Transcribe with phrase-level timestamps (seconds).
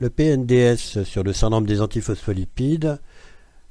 [0.00, 2.98] Le PNDS sur le syndrome des antiphospholipides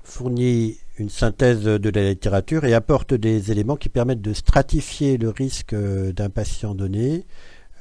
[0.04, 5.30] fournit une synthèse de la littérature et apporte des éléments qui permettent de stratifier le
[5.30, 7.26] risque d'un patient donné,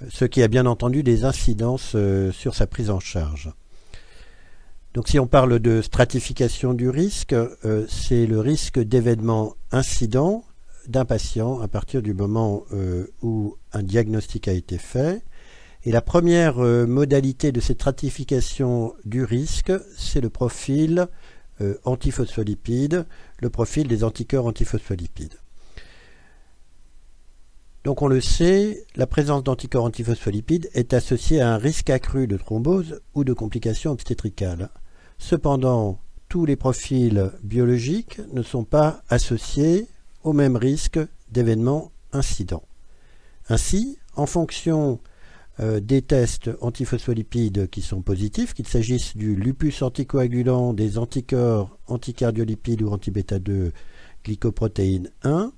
[0.08, 3.52] ce qui a bien entendu des incidences euh, sur sa prise en charge.
[4.98, 10.42] Donc si on parle de stratification du risque, euh, c'est le risque d'événements incidents
[10.88, 15.22] d'un patient à partir du moment euh, où un diagnostic a été fait.
[15.84, 21.06] Et la première modalité de cette stratification du risque, c'est le profil
[21.84, 23.06] antiphospholipides,
[23.38, 25.38] le profil des anticorps antiphospholipides.
[27.84, 32.36] Donc on le sait, la présence d'anticorps antiphospholipides est associée à un risque accru de
[32.36, 34.70] thrombose ou de complications obstétricales.
[35.18, 39.86] Cependant, tous les profils biologiques ne sont pas associés
[40.22, 41.00] au même risque
[41.30, 42.64] d'événements incidents.
[43.48, 45.00] Ainsi, en fonction
[45.60, 52.82] euh, des tests antiphospholipides qui sont positifs, qu'il s'agisse du lupus anticoagulant, des anticorps anticardiolipides
[52.82, 53.72] ou anti-bêta-2
[54.24, 55.52] glycoprotéine 1,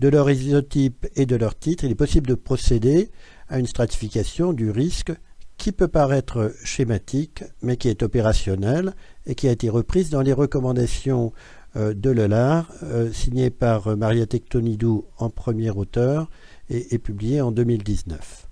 [0.00, 3.10] de leur isotype et de leur titre, il est possible de procéder
[3.48, 5.12] à une stratification du risque
[5.58, 8.94] qui peut paraître schématique, mais qui est opérationnelle
[9.26, 11.32] et qui a été reprise dans les recommandations
[11.76, 16.30] euh, de Lelar, euh, signées par Maria Tectonidou en premier auteur
[16.70, 18.46] et, publiée en 2019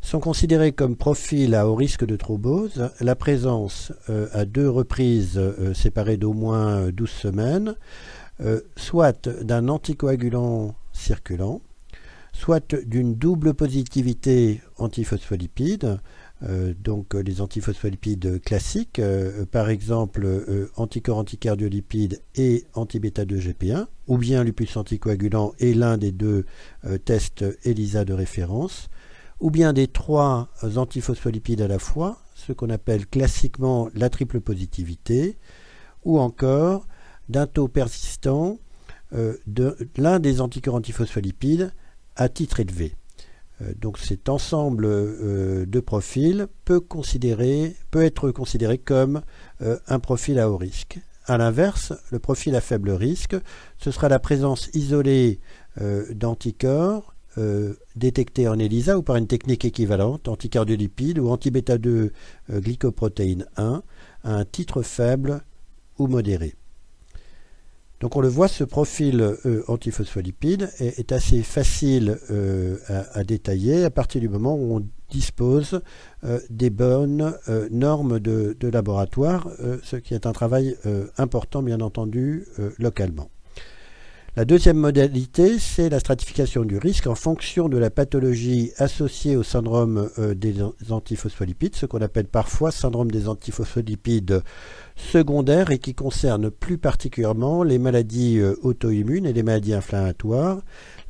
[0.00, 2.88] sont considérés comme profils à haut risque de thrombose.
[3.00, 5.40] La présence euh, à deux reprises
[5.74, 7.74] séparées d'au moins 12 semaines
[8.40, 11.60] euh, soit d'un anticoagulant circulant,
[12.38, 15.98] soit d'une double positivité antiphospholipides,
[16.44, 19.00] euh, donc euh, les antiphospholipides classiques,
[19.50, 26.44] par exemple anticorps anticardiolipides et anti-bêta-2-GP1, ou bien lupus anticoagulant et l'un des deux
[27.04, 28.88] tests ELISA de référence,
[29.40, 35.38] ou bien des trois antiphospholipides à la fois, ce qu'on appelle classiquement la triple positivité,
[36.04, 36.86] ou encore
[37.28, 38.58] d'un taux persistant
[39.14, 41.72] euh, de l'un des anticorps antiphospholipides
[42.18, 42.94] à titre élevé.
[43.62, 46.84] Euh, donc cet ensemble euh, de profils peut,
[47.94, 49.22] être considéré comme
[49.60, 51.00] un profil à haut risque.
[51.24, 53.36] A l'inverse, le profil à faible risque,
[53.78, 55.40] ce sera la présence isolée
[56.10, 57.14] d'anticorps
[57.94, 62.10] détectés en ELISA ou par une technique équivalente, anticardiolipide ou anti-bêta-2
[62.50, 63.82] glycoprotéine 1,
[64.24, 65.42] à un titre faible
[65.98, 66.54] ou modéré.
[68.00, 72.76] Donc on le voit, ce profil euh, antiphospholipide est, assez facile euh,
[73.12, 75.80] à, détailler à partir du moment où on dispose
[76.22, 77.34] euh, des bonnes
[77.70, 79.48] normes de, de laboratoire,
[79.82, 80.76] ce qui est un travail
[81.16, 82.46] important bien entendu
[82.78, 83.30] localement.
[84.38, 89.42] La deuxième modalité, c'est la stratification du risque en fonction de la pathologie associée au
[89.42, 90.54] syndrome euh, des
[90.90, 94.44] antiphospholipides, ce qu'on appelle parfois syndrome des antiphospholipides
[94.94, 100.60] secondaires et qui concerne plus particulièrement les maladies euh, auto-immunes et les maladies inflammatoires.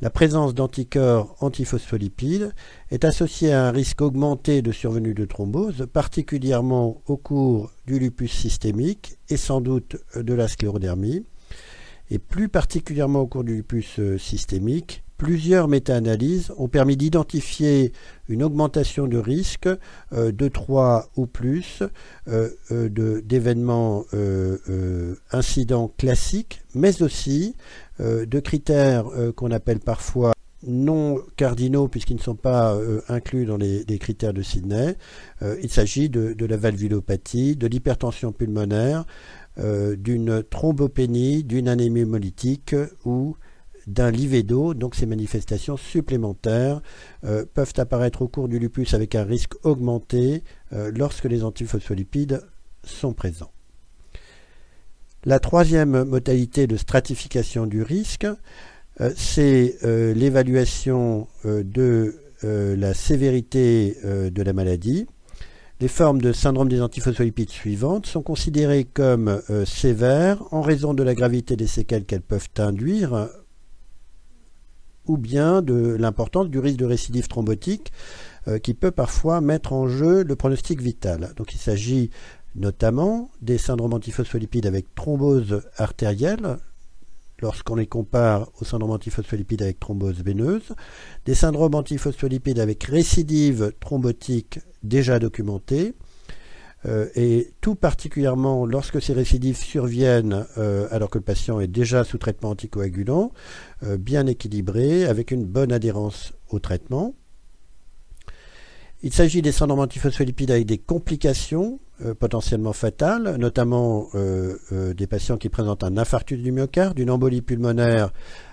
[0.01, 2.51] La présence d'anticorps antiphospholipides
[2.89, 8.31] est associée à un risque augmenté de survenue de thrombose, particulièrement au cours du lupus
[8.31, 11.25] systémique et sans doute de la sclérodermie
[12.11, 17.91] et plus particulièrement au cours du lupus euh, systémique, plusieurs méta-analyses ont permis d'identifier
[18.29, 19.67] une augmentation de risque
[20.13, 21.83] euh, de 3 ou plus
[22.27, 22.49] euh,
[23.21, 24.05] d'événements
[25.31, 27.55] incidents classiques, mais aussi
[27.99, 29.05] de cryptères
[29.35, 30.33] qu'on appelle parfois
[30.65, 32.77] non cardinaux puisqu'ils ne sont pas
[33.09, 34.95] inclus dans les, critères de Sydney.
[35.61, 39.05] il s'agit de, la valvulopathie, de l'hypertension pulmonaire,
[39.59, 43.35] euh, d'une thrombopénie, d'une anémie hémolytique ou
[43.87, 44.73] d'un livédo.
[44.73, 46.81] Donc ces manifestations supplémentaires
[47.25, 52.41] euh, peuvent apparaître au cours du lupus avec un risque augmenté euh, lorsque les antiphospholipides
[52.83, 53.51] sont présents.
[55.25, 58.27] La troisième modalité de stratification du risque,
[59.17, 65.07] c'est l'évaluation de la sévérité de la maladie.
[65.81, 71.03] Les formes de syndrome des antiphospholipides suivantes sont considérées comme euh, sévères en raison de
[71.03, 73.29] la gravité des séquelles qu'elles peuvent induire
[75.09, 77.91] ou bien de l'importance du risque de récidive thrombotique
[78.47, 81.33] euh, qui peut parfois mettre en jeu le pronostic vital.
[81.35, 82.11] Donc il s'agit
[82.55, 86.57] notamment des syndromes antiphospholipides avec thrombose artérielle,
[87.41, 90.73] lorsqu'on les compare au syndrome antiphospholipides avec thrombose veineuse,
[91.25, 95.93] des syndromes antiphospholipides avec récidive thrombotique déjà documentés,
[97.15, 100.45] et tout particulièrement lorsque ces récidives surviennent
[100.91, 103.33] alors que le patient est déjà sous traitement anticoagulant,
[103.97, 107.15] bien équilibré, avec une bonne adhérence au traitement.
[109.01, 115.07] Il s'agit des syndromes antiphospholipides avec des complications euh, potentiellement fatales, notamment euh, euh, des
[115.07, 118.11] patients qui présentent un infarctus du myocarde, une embolie pulmonaire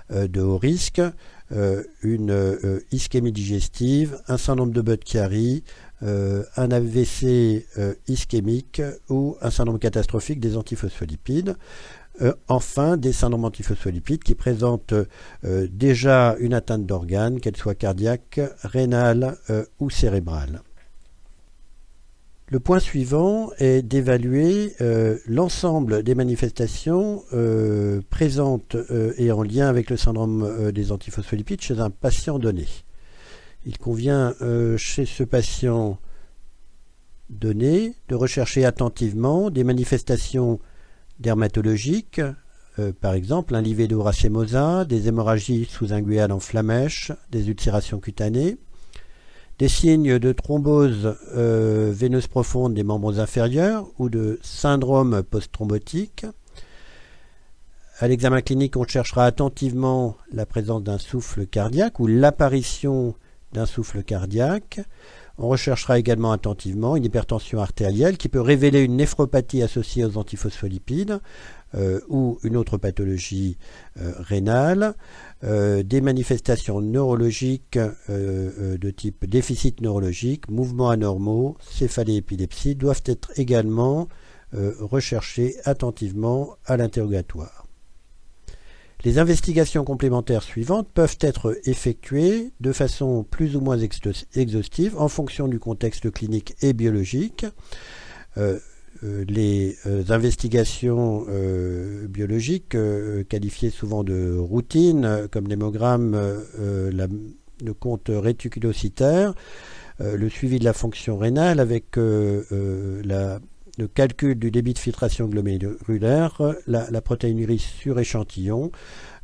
[0.09, 1.03] de haut risque,
[1.51, 5.65] une ischémie digestive, un syndrome de Budd-Chiari,
[6.01, 7.67] un AVC
[8.07, 11.57] ischémique ou un syndrome catastrophique des antiphospholipides.
[12.49, 14.95] Enfin, des syndromes antiphospholipides qui présentent
[15.43, 19.37] déjà une atteinte d'organes, qu'elle soit cardiaque, rénale
[19.81, 20.63] ou cérébrale.
[22.49, 29.69] Le point suivant est d'évaluer euh, l'ensemble des manifestations euh, présentes euh, et en lien
[29.69, 32.67] avec le syndrome des antiphospholipides chez un patient donné.
[33.65, 34.33] Il convient
[34.77, 35.99] chez ce patient
[37.31, 40.61] donné de rechercher attentivement des manifestations
[41.21, 42.21] dermatologiques,
[43.01, 48.59] par exemple un livédo racemosa, des hémorragies sous-inguéales en flamèche, des ulcérations cutanées,
[49.59, 56.27] des signes de thrombose euh, veineuse profonde des membres inférieurs ou de syndrome post-thrombotique.
[57.99, 63.15] À l'examen clinique, on cherchera attentivement la présence d'un souffle cardiaque ou l'apparition
[63.55, 64.81] d'un souffle cardiaque.
[65.39, 71.21] On recherchera également attentivement une hypertension artérielle qui peut révéler une néphropathie associée aux antiphospholipides
[71.75, 73.59] euh, ou une autre pathologie
[74.01, 74.95] euh, rénale.
[75.45, 77.79] Euh, des manifestations neurologiques
[78.09, 84.09] de type déficit neurologique, mouvements anormaux, céphalée, épilepsie doivent être également
[84.53, 87.66] recherchées attentivement à l'interrogatoire.
[89.07, 93.79] Les investigations complémentaires suivantes peuvent être effectuées de façon plus ou moins
[94.35, 97.47] exhaustive en fonction du contexte clinique et biologique.
[98.37, 98.59] Euh,
[99.05, 101.25] euh, les euh, investigations
[102.09, 102.77] biologiques,
[103.29, 106.21] qualifiées souvent de routine, comme l'hémogramme,
[106.59, 109.35] le compte réticulocytaire,
[110.01, 113.39] le suivi de la fonction rénale avec la
[113.79, 118.71] le calcul du débit de filtration glomérulaire, la, protéinurie sur échantillon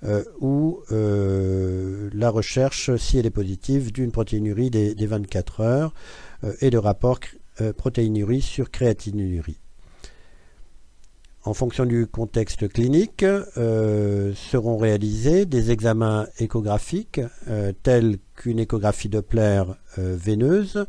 [0.04, 5.94] euh, ou euh, la recherche, si elle est positive, d'une protéinurie des, 24 heures
[6.44, 7.20] euh, et le rapport
[7.76, 9.58] protéinurie sur créatinurie.
[11.44, 13.24] En fonction du contexte clinique,
[13.56, 17.20] seront réalisés des examens échographiques
[17.82, 19.64] tels qu'une échographie Doppler
[19.98, 20.86] veineuse,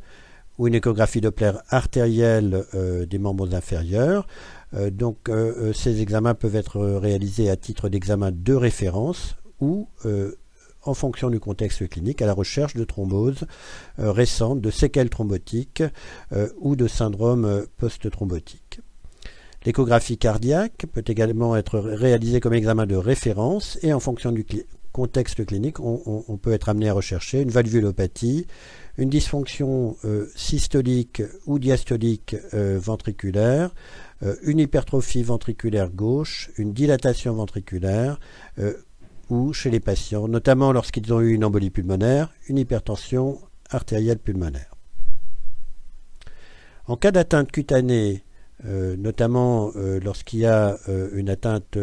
[0.57, 4.27] ou une échographie Doppler artérielle euh, des membres inférieurs.
[4.73, 9.87] Euh, donc euh, ces examens peuvent être réalisés à titre d'examen de référence ou
[10.85, 13.45] en fonction du contexte clinique, à la recherche de thromboses
[13.97, 15.83] récentes, de séquelles thrombotiques
[16.59, 18.81] ou de syndrome post-thrombotique.
[19.65, 24.45] L'échographie cardiaque peut également être réalisée comme examen de référence et en fonction du
[24.91, 28.45] contexte clinique, on peut être amené à rechercher une valvulopathie,
[28.97, 33.71] une dysfonction euh, systolique ou diastolique euh, ventriculaire,
[34.21, 38.19] euh, une hypertrophie ventriculaire gauche, une dilatation ventriculaire
[39.29, 44.75] ou chez les patients, notamment lorsqu'ils ont eu une embolie pulmonaire, une hypertension artérielle pulmonaire.
[46.85, 48.23] En cas d'atteinte cutanée,
[48.63, 49.71] notamment
[50.03, 50.77] lorsqu'il y a
[51.13, 51.77] une atteinte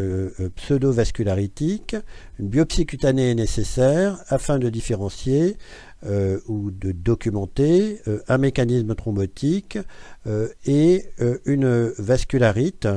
[0.55, 1.95] pseudo-vascularitique,
[2.39, 5.57] une biopsie cutanée est nécessaire afin de différencier
[6.03, 9.77] euh, ou de documenter euh, un mécanisme thrombotique
[10.25, 11.05] euh, et
[11.45, 12.87] une vascularite,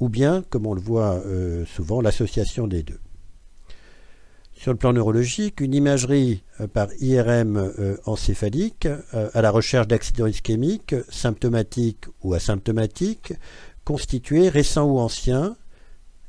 [0.00, 1.22] ou bien, comme on le voit
[1.66, 2.98] souvent, l'association des deux.
[4.52, 6.42] Sur le plan neurologique, une imagerie
[6.72, 7.72] par IRM
[8.06, 13.32] encéphalique à la recherche d'accidents ischémiques symptomatiques ou asymptomatiques,
[13.84, 15.56] constitués, récents ou anciens,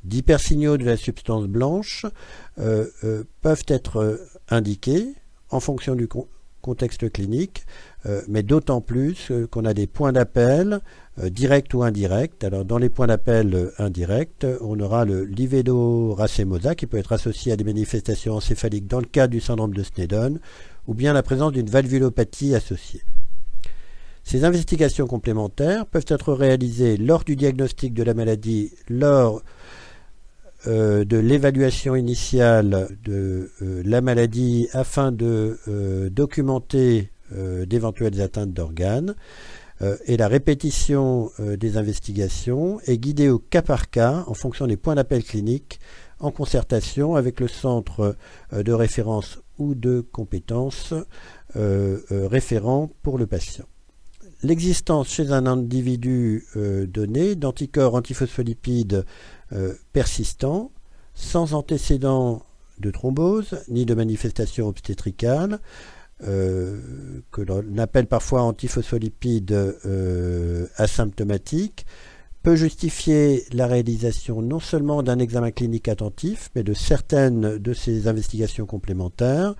[0.04, 2.06] d'hypersignaux de la substance blanche,
[2.56, 5.14] peuvent être indiqués
[5.52, 6.08] en fonction du
[6.62, 7.66] contexte clinique,
[8.06, 10.80] euh, mais d'autant plus euh, qu'on a des points d'appel
[11.18, 12.42] euh, directs ou indirects.
[12.42, 17.52] Alors dans les points d'appel indirects, on aura le livedo racemosa qui peut être associé
[17.52, 20.40] à des manifestations encéphaliques dans le cadre du syndrome de Snedden,
[20.86, 23.02] ou bien la présence d'une valvulopathie associée.
[24.24, 29.42] Ces investigations complémentaires peuvent être réalisées lors du diagnostic de la maladie, lors
[30.68, 37.10] euh, de l'évaluation initiale de euh, la maladie afin de euh, documenter
[37.64, 39.14] d'éventuelles atteintes d'organes.
[40.06, 44.96] et la répétition des investigations est guidée au cas par cas en fonction des points
[44.96, 45.80] d'appel cliniques
[46.20, 48.16] en concertation avec le centre
[48.52, 50.92] de référence ou de compétences
[51.54, 53.64] référent pour le patient.
[54.42, 56.44] l'existence chez un individu
[56.86, 59.06] donné d'anticorps antiphospholipides
[59.92, 60.70] persistants
[61.14, 62.42] sans antécédent
[62.78, 65.60] de thrombose ni de manifestation obstétricale,
[66.20, 69.76] que l'on appelle parfois antiphospholipides
[70.76, 71.86] asymptomatiques,
[72.42, 78.08] peut justifier la réalisation non seulement d'un examen clinique attentif, mais de certaines de ces
[78.08, 79.54] investigations complémentaires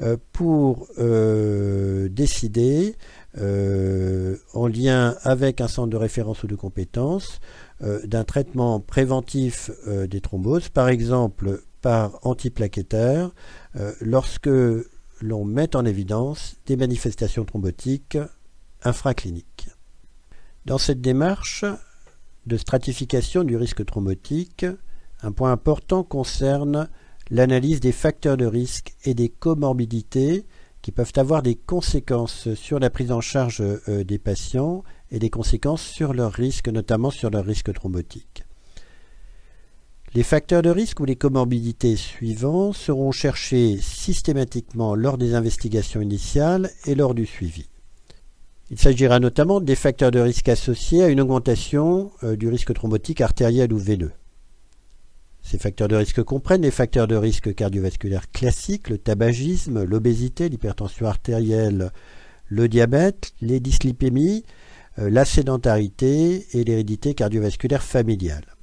[0.00, 2.96] euh, pour euh, décider,
[3.38, 7.40] euh, en lien avec un centre de référence ou de compétences,
[7.80, 13.30] d'un traitement préventif des thromboses, par exemple par antiplaquettaire,
[14.00, 14.48] lorsque
[15.20, 18.18] l'on met en évidence des manifestations thrombotiques
[18.82, 19.68] infracliniques.
[20.64, 21.64] Dans cette démarche,
[22.46, 24.66] de stratification du risque thrombotique,
[25.22, 26.88] un point important concerne
[27.30, 30.46] l'analyse des facteurs de risque et des comorbidités
[30.82, 35.30] qui peuvent avoir des conséquences sur la prise en charge euh, des patients et des
[35.30, 38.44] conséquences sur leur risque, notamment sur leur risque thrombotique.
[40.14, 46.70] Les facteurs de risque ou les comorbidités suivants seront cherchés systématiquement lors des investigations initiales
[46.86, 47.68] et lors du suivi.
[48.70, 53.20] Il s'agira notamment des facteurs de risque associés à une augmentation euh, du risque thrombotique
[53.20, 54.12] artériel ou veineux.
[55.42, 61.06] Ces facteurs de risque comprennent les facteurs de risque cardiovasculaires classiques, le tabagisme, l'obésité, l'hypertension
[61.06, 61.92] artérielle,
[62.48, 64.44] le diabète, les dyslipémies,
[64.98, 68.56] la sédentarité et l'hérédité cardiovasculaire familiale.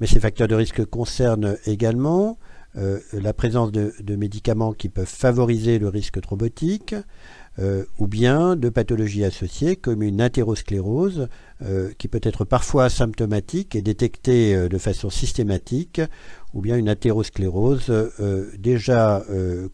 [0.00, 2.38] Mais ces facteurs de risque concernent également
[2.76, 6.94] euh, la présence de, médicaments qui peuvent favoriser le risque thrombotique,
[7.58, 11.28] euh, ou bien de pathologies associées comme une athérosclérose
[11.62, 16.02] euh, qui peut être parfois asymptomatique et détectée euh, de façon systématique,
[16.52, 17.92] ou bien une athérosclérose
[18.58, 19.22] déjà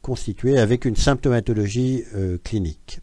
[0.00, 2.02] constituée avec une symptomatologie
[2.42, 3.00] clinique.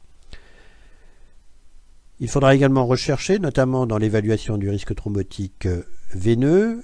[2.19, 5.67] Il faudra également rechercher, notamment dans l'évaluation du risque thrombotique
[6.13, 6.83] veineux,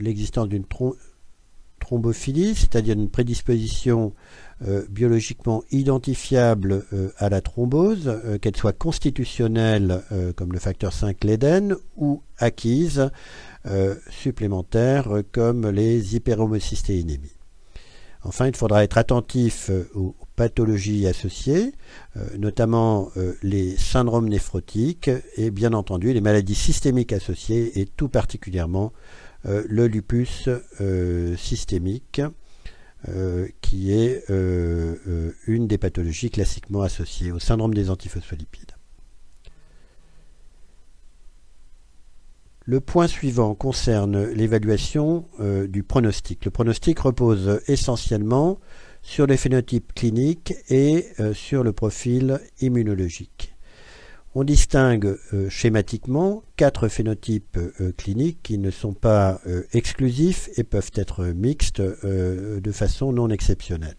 [0.00, 0.64] l'existence d'une
[1.82, 4.14] thrombophilie, c'est-à-dire une prédisposition
[4.66, 10.02] euh, biologiquement identifiable euh, à la thrombose, euh, qu'elle soit constitutionnelle
[10.36, 13.10] comme le facteur 5 l'Éden ou acquise
[14.10, 17.36] supplémentaire comme les hyperhomocystéinémies.
[18.24, 21.72] Enfin, il faudra être attentif aux pathologies associées,
[22.38, 23.10] notamment
[23.42, 28.92] les syndromes néphrotiques et bien entendu les maladies systémiques associées et tout particulièrement
[29.44, 30.48] le lupus
[31.36, 32.22] systémique
[33.08, 38.76] euh, qui est euh, euh, une des pathologies classiquement associées au syndrome des antiphospholipides.
[42.64, 45.26] Le point suivant concerne l'évaluation
[45.66, 46.44] du pronostic.
[46.44, 48.60] Le pronostic repose essentiellement
[49.02, 53.52] sur les phénotypes cliniques et sur le profil immunologique.
[54.34, 60.64] On distingue euh, schématiquement quatre phénotypes euh, cliniques qui ne sont pas euh, exclusifs et
[60.64, 63.96] peuvent être mixtes de façon non exceptionnelle.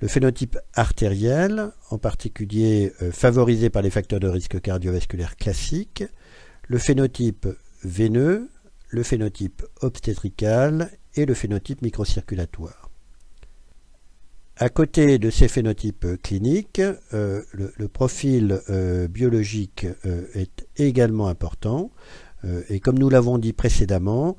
[0.00, 6.04] Le phénotype artériel, en particulier favorisé par les facteurs de risque cardiovasculaire classiques,
[6.66, 7.46] le phénotype
[7.84, 8.48] veineux,
[8.88, 12.79] le phénotype obstétrical et le phénotype microcirculatoire.
[14.62, 16.82] À côté de ces phénotypes cliniques,
[17.14, 21.90] euh, le, profil euh, biologique euh, est également important.
[22.68, 24.36] et comme nous l'avons dit précédemment,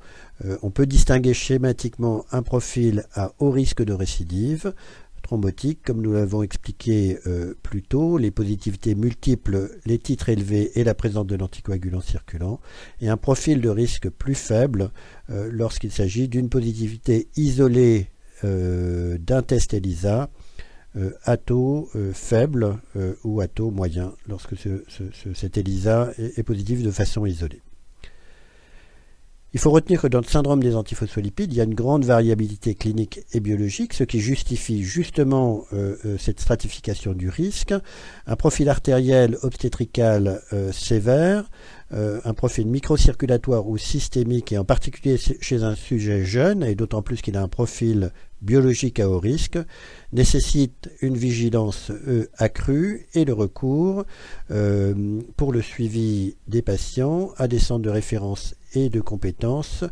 [0.63, 4.73] on peut distinguer schématiquement un profil à haut risque de récidive,
[5.21, 7.19] thrombotique, comme nous l'avons expliqué
[7.61, 12.59] plus tôt, les positivités multiples, les titres élevés et la présence de l'anticoagulant circulant,
[13.01, 14.89] et un profil de risque plus faible
[15.29, 18.09] lorsqu'il s'agit d'une positivité isolée
[18.43, 20.29] d'un test ELISA
[20.97, 22.75] euh, à taux euh, faible
[23.23, 24.55] ou à taux moyen lorsque
[25.33, 27.61] cet ELISA est, positif de façon isolée.
[29.53, 32.73] Il faut retenir que dans le syndrome des antiphospholipides, il y a une grande variabilité
[32.73, 35.65] clinique et biologique, ce qui justifie justement
[36.17, 37.73] cette stratification du risque.
[38.27, 40.41] Un profil artériel obstétrical
[40.71, 41.49] sévère,
[41.91, 47.21] un profil microcirculatoire ou systémique, et en particulier chez un sujet jeune, et d'autant plus
[47.21, 49.59] qu'il a un profil biologique à haut risque
[50.13, 54.03] nécessite une vigilance euh, accrue et le recours
[54.49, 59.83] euh, pour le suivi des patients à des centres de référence et de compétences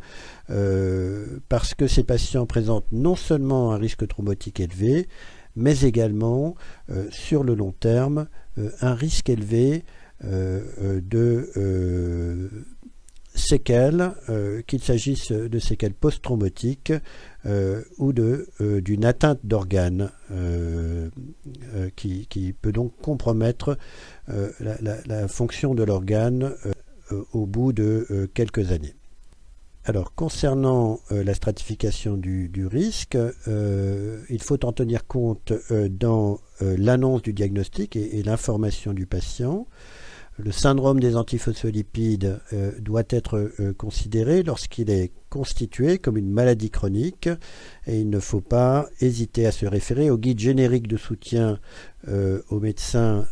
[0.50, 5.08] euh, parce que ces patients présentent non seulement un risque thrombotique élevé,
[5.56, 6.56] mais également
[7.10, 8.28] sur le long terme
[8.82, 9.84] un risque élevé
[10.24, 11.50] de
[13.36, 14.12] séquelles,
[14.68, 16.94] qu'il s'agisse de séquelles post-thrombotiques
[17.98, 20.12] ou d'une atteinte d'organes
[21.96, 23.78] qui, peut donc compromettre
[24.28, 26.54] la, fonction de l'organe
[27.34, 28.96] au bout de quelques années.
[29.86, 33.16] Alors, concernant euh, la stratification du, risque,
[33.48, 39.66] euh, il faut en tenir compte euh, dans l'annonce du diagnostic et, l'information du patient.
[40.42, 42.40] Le syndrome des antiphospholipides
[42.80, 47.28] doit être considéré lorsqu'il est constitué comme une maladie chronique
[47.86, 51.60] et il ne faut pas hésiter à se référer au guide générique de soutien
[52.08, 53.28] aux médecins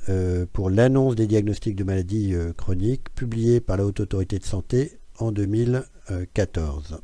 [0.51, 5.31] pour l'annonce des diagnostics de maladies chroniques publié par la Haute Autorité de Santé en
[5.31, 6.99] 2014.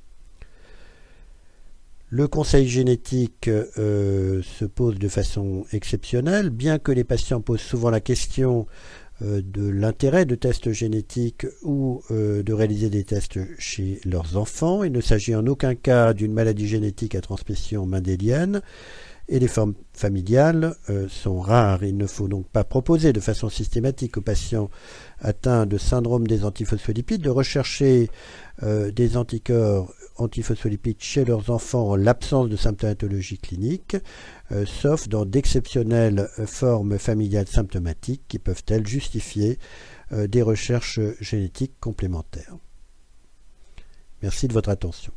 [2.15, 7.89] Le conseil génétique euh, se pose de façon exceptionnelle, bien que les patients posent souvent
[7.89, 13.99] la question euh, de l'intérêt de tests génétiques ou euh, de réaliser des tests chez
[14.05, 14.83] leurs enfants.
[14.83, 18.61] Il ne s'agit en aucun cas d'une maladie génétique à transmission mendélienne
[19.29, 21.83] et les formes familiales euh, sont rares.
[21.83, 24.69] Il ne faut donc pas proposer de façon systématique aux patients
[25.23, 28.09] atteints de syndrome des antiphospholipides de rechercher
[28.61, 33.97] euh, des anticorps antiphospholipides chez leurs enfants en l'absence de symptomatologie clinique,
[34.51, 39.57] euh, sauf dans d'exceptionnelles formes familiales symptomatiques qui peuvent-elles justifier
[40.11, 42.55] des recherches génétiques complémentaires.
[44.21, 45.11] Merci de votre attention.